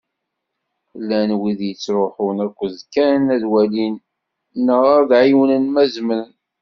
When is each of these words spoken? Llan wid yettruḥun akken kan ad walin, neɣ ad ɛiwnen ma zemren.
Llan 1.01 1.29
wid 1.39 1.59
yettruḥun 1.67 2.37
akken 2.47 2.73
kan 2.93 3.23
ad 3.35 3.43
walin, 3.51 3.95
neɣ 4.65 4.81
ad 4.99 5.09
ɛiwnen 5.21 5.65
ma 5.69 5.83
zemren. 5.93 6.31